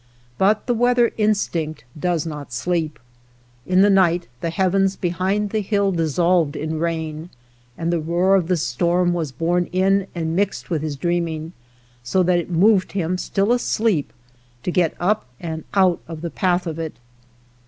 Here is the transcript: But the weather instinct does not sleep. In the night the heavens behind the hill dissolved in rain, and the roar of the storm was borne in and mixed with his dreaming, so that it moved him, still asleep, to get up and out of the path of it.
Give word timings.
But 0.39 0.65
the 0.65 0.73
weather 0.73 1.13
instinct 1.15 1.83
does 1.95 2.25
not 2.25 2.51
sleep. 2.51 2.97
In 3.67 3.81
the 3.81 3.89
night 3.91 4.27
the 4.39 4.49
heavens 4.49 4.95
behind 4.95 5.51
the 5.51 5.61
hill 5.61 5.91
dissolved 5.91 6.55
in 6.55 6.79
rain, 6.79 7.29
and 7.77 7.93
the 7.93 7.99
roar 7.99 8.33
of 8.35 8.47
the 8.47 8.57
storm 8.57 9.13
was 9.13 9.31
borne 9.31 9.65
in 9.67 10.07
and 10.15 10.35
mixed 10.35 10.71
with 10.71 10.81
his 10.81 10.95
dreaming, 10.95 11.53
so 12.01 12.23
that 12.23 12.39
it 12.39 12.49
moved 12.49 12.93
him, 12.93 13.19
still 13.19 13.51
asleep, 13.51 14.11
to 14.63 14.71
get 14.71 14.95
up 14.99 15.27
and 15.39 15.65
out 15.75 16.01
of 16.07 16.21
the 16.21 16.31
path 16.31 16.65
of 16.65 16.79
it. 16.79 16.93